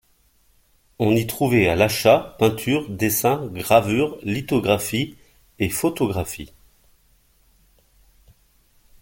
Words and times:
On 0.97 1.15
y 1.15 1.27
trouvait 1.27 1.69
à 1.69 1.75
l'achat 1.75 2.35
peintures, 2.39 2.89
dessins, 2.89 3.45
gravures, 3.53 4.17
lithographies, 4.23 5.15
et 5.59 5.69
photographies. 5.69 6.53